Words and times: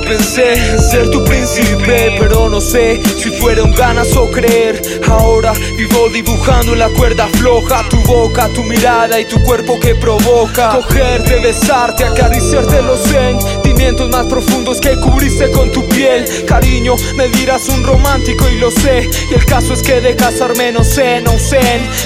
pensé 0.00 0.52
en 0.72 0.80
ser 0.80 1.10
tu 1.10 1.24
príncipe, 1.24 2.16
pero 2.18 2.48
no 2.48 2.60
sé 2.60 3.00
si 3.16 3.30
fueron 3.30 3.72
ganas 3.72 4.14
o 4.16 4.30
creer. 4.30 4.80
Ahora 5.08 5.52
vivo 5.76 6.08
dibujando 6.10 6.72
en 6.72 6.78
la 6.78 6.88
cuerda 6.90 7.28
floja 7.28 7.82
tu 7.88 7.96
boca, 8.02 8.48
tu 8.48 8.62
mirada 8.64 9.20
y 9.20 9.24
tu 9.24 9.42
cuerpo 9.42 9.78
que 9.80 9.94
provoca. 9.94 10.70
Cogerte, 10.70 11.40
besarte, 11.40 12.04
acariciarte 12.04 12.82
los 12.82 13.00
sentimientos 13.00 14.10
más 14.10 14.26
profundos 14.26 14.80
que 14.80 14.98
cubriste 15.00 15.50
con 15.50 15.70
tu 15.70 15.86
piel. 15.88 16.24
Cariño, 16.46 16.96
me 17.16 17.28
dirás 17.28 17.68
un 17.68 17.84
romántico 17.84 18.48
y 18.48 18.58
lo 18.58 18.70
sé. 18.70 19.08
Y 19.30 19.34
el 19.34 19.44
caso 19.46 19.72
es 19.72 19.82
que 19.82 20.00
de 20.00 20.14
casarme 20.16 20.72
no 20.72 20.84
sé, 20.84 21.20
no 21.20 21.38
sé. 21.38 21.60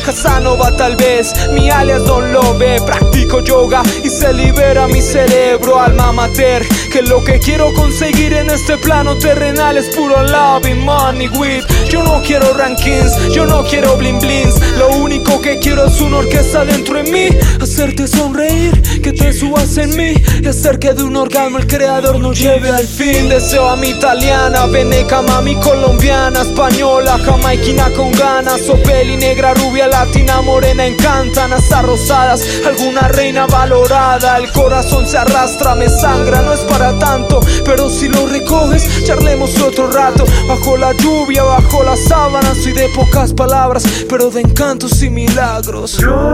Casanova 0.05 0.77
tal 0.77 0.97
vez, 0.97 1.33
mi 1.53 1.71
alias 1.71 2.05
Don 2.05 2.33
Love. 2.33 2.83
Practico 2.85 3.41
yoga 3.41 3.83
y 4.05 4.09
se 4.09 4.33
libera 4.33 4.87
mi 4.87 5.03
cerebro, 5.03 5.81
alma 5.81 6.13
mater. 6.13 6.67
Que 6.97 7.03
lo 7.03 7.23
que 7.23 7.39
quiero 7.39 7.75
conseguir 7.75 8.33
en 8.33 8.49
este 8.49 8.79
plano 8.79 9.19
terrenal 9.19 9.77
es 9.77 9.95
puro 9.95 10.23
love 10.23 10.67
y 10.67 10.73
money 10.73 11.29
with. 11.29 11.63
Yo 11.91 12.03
no 12.03 12.23
quiero 12.23 12.55
rankings, 12.55 13.35
yo 13.35 13.45
no 13.45 13.65
quiero 13.65 13.99
bling 13.99 14.19
blings. 14.19 14.59
Lo 14.79 14.89
único 14.97 15.39
que 15.43 15.59
quiero 15.59 15.89
es 15.89 16.01
una 16.01 16.17
orquesta 16.21 16.65
dentro 16.65 16.95
de 16.95 17.03
mí. 17.03 17.29
Hacerte 17.61 18.09
sonreír, 18.09 18.81
que 19.03 19.13
te 19.13 19.35
subas 19.35 19.77
en 19.77 19.95
mí. 19.95 20.15
Y 20.43 20.49
hacer 20.49 20.79
que 20.79 20.95
de 20.95 21.03
un 21.03 21.17
orgasmo 21.17 21.59
el 21.59 21.67
creador 21.67 22.19
nos 22.19 22.39
lleve 22.39 22.71
al 22.71 22.87
fin. 22.87 23.29
Deseo 23.29 23.69
a 23.69 23.77
mi 23.77 23.91
italiana, 23.91 24.65
veneca, 24.65 25.21
mami 25.21 25.55
colombiana, 25.57 26.41
española, 26.41 27.19
jamaiquina 27.23 27.91
con 27.91 28.11
ganas. 28.13 28.71
O 28.71 28.83
peli 28.83 29.19
negra, 29.19 29.53
rubia, 29.53 29.87
latina, 29.87 30.41
morena, 30.41 30.87
encantan. 30.87 31.53
Hasta 31.53 31.83
rosadas, 31.83 32.43
alguna 32.65 33.07
reina 33.09 33.47
valorada. 33.47 34.39
El 34.39 34.51
corazón 34.53 35.07
se 35.07 35.19
arrastra, 35.19 35.75
me 35.75 35.91
sangra, 35.91 36.41
no 36.41 36.55
es 36.55 36.61
para 36.61 36.86
tanto. 36.99 37.41
Pero 37.65 37.89
si 37.89 38.09
lo 38.09 38.27
recoges, 38.27 39.05
charlemos 39.05 39.59
otro 39.61 39.91
rato. 39.91 40.25
Bajo 40.49 40.77
la 40.77 40.93
lluvia, 40.93 41.43
bajo 41.43 41.83
las 41.83 42.01
sábanas. 42.01 42.59
Soy 42.59 42.73
de 42.73 42.89
pocas 42.91 43.33
palabras, 43.33 43.85
pero 44.09 44.31
de 44.31 44.43
encantos 44.43 45.03
y 45.03 45.11
milagros. 45.11 45.99
Yo 45.99 46.33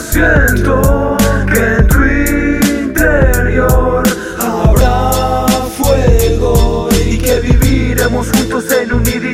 siento 0.00 1.16
que 1.52 1.58
en 1.58 1.88
tu 1.88 2.04
interior 2.04 4.02
habrá 4.40 5.46
fuego 5.76 6.88
y 7.06 7.18
que 7.18 7.40
viviremos 7.40 8.28
juntos 8.28 8.64
en 8.72 8.92
un 8.92 9.02
nidito 9.02 9.31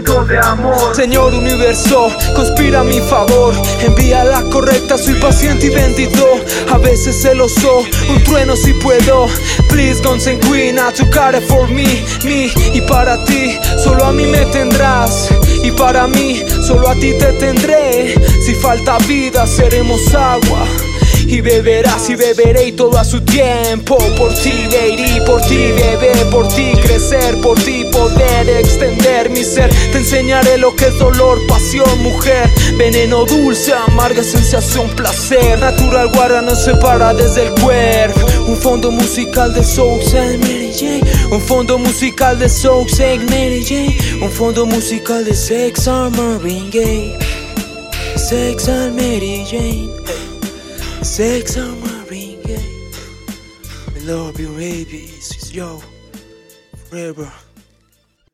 Señor 0.94 1.32
universo, 1.32 2.12
conspira 2.34 2.80
a 2.80 2.84
mi 2.84 3.00
favor. 3.00 3.54
Envía 3.80 4.24
la 4.24 4.42
correcta, 4.42 4.98
soy 4.98 5.14
paciente 5.14 5.66
y 5.66 5.70
bendito. 5.70 6.24
A 6.70 6.76
veces 6.76 7.22
celoso, 7.22 7.84
un 8.10 8.22
trueno 8.24 8.54
si 8.54 8.74
puedo. 8.74 9.26
Please, 9.70 10.02
Guns 10.02 10.26
and 10.26 10.40
Queen, 10.40 10.78
I 10.78 10.92
took 10.92 11.14
it 11.14 11.48
for 11.48 11.66
me, 11.68 12.04
me. 12.24 12.52
Y 12.74 12.80
para 12.82 13.24
ti, 13.24 13.58
solo 13.82 14.04
a 14.04 14.12
mí 14.12 14.26
me 14.26 14.44
tendrás. 14.46 15.30
Y 15.62 15.70
para 15.72 16.06
mí, 16.06 16.42
solo 16.66 16.88
a 16.88 16.94
ti 16.94 17.14
te 17.18 17.32
tendré. 17.34 18.14
Si 18.44 18.54
falta 18.54 18.98
vida, 19.06 19.46
seremos 19.46 20.14
agua. 20.14 20.66
Y 21.30 21.42
beberás 21.42 22.08
y 22.08 22.16
beberé 22.16 22.68
y 22.68 22.72
todo 22.72 22.96
a 22.96 23.04
su 23.04 23.20
tiempo. 23.20 23.98
Por 24.16 24.32
ti 24.32 24.66
lady, 24.72 25.20
por 25.26 25.42
ti 25.42 25.72
bebé, 25.72 26.12
por 26.30 26.48
ti 26.48 26.72
crecer 26.82 27.38
Por 27.42 27.62
ti 27.62 27.84
poder 27.92 28.48
extender 28.48 29.28
mi 29.28 29.44
ser. 29.44 29.68
Te 29.92 29.98
enseñaré 29.98 30.56
lo 30.56 30.74
que 30.74 30.86
es 30.86 30.98
dolor, 30.98 31.38
pasión, 31.46 32.02
mujer. 32.02 32.48
Veneno 32.78 33.26
dulce, 33.26 33.74
amarga 33.74 34.22
sensación, 34.22 34.88
placer. 34.96 35.58
Natural 35.58 36.08
guarda 36.14 36.40
nos 36.40 36.64
separa 36.64 37.12
desde 37.12 37.48
el 37.48 37.52
cuerpo. 37.60 38.20
Un 38.46 38.56
fondo 38.56 38.90
musical 38.90 39.52
de 39.52 39.62
Soul 39.62 40.00
and 40.16 40.38
Mary 40.40 40.72
Jane. 40.74 41.02
Un 41.30 41.42
fondo 41.42 41.78
musical 41.78 42.38
de 42.38 42.48
Soul 42.48 42.86
and 43.00 43.30
Mary 43.30 43.62
Jane. 43.62 43.96
Un 44.22 44.30
fondo 44.30 44.64
musical 44.64 45.26
de 45.26 45.34
Sex 45.34 45.86
and 45.88 46.16
Sex 48.16 48.68
and 48.68 48.96
Mary 48.96 49.44
Jane 49.44 50.17
Sex 51.18 51.56
and 51.56 51.80
Marvin 51.80 52.40
Gaye 52.44 52.90
I 53.96 53.98
love 54.06 54.38
you 54.38 54.50
baby, 54.54 55.10
is 55.18 55.50
yo 55.50 55.82
Forever 56.88 57.26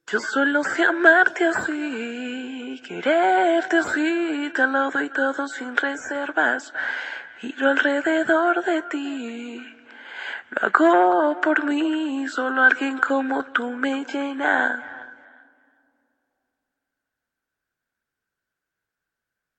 Yo 0.06 0.20
solo 0.20 0.62
sé 0.64 0.84
amarte 0.84 1.46
así, 1.46 2.82
quererte 2.86 3.78
así, 3.78 4.52
te 4.54 4.66
lo 4.66 4.90
doy 4.90 5.08
todo 5.08 5.48
sin 5.48 5.74
reservas. 5.78 6.74
Giro 7.40 7.70
alrededor 7.70 8.62
de 8.66 8.82
ti, 8.82 9.62
lo 10.50 10.66
hago 10.66 11.40
por 11.40 11.64
mí, 11.64 12.28
solo 12.28 12.64
alguien 12.64 12.98
como 12.98 13.46
tú 13.46 13.70
me 13.70 14.04
llena. 14.04 14.93